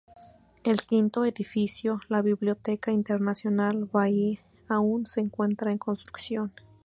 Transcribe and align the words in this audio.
El 0.63 0.81
quinto 0.81 1.25
edificio, 1.25 1.99
la 2.09 2.23
Biblioteca 2.23 2.91
Internacional 2.91 3.85
Bahá'í 3.87 4.39
aún 4.67 5.05
se 5.05 5.21
encuentra 5.21 5.71
en 5.71 5.77
construcción. 5.77 6.51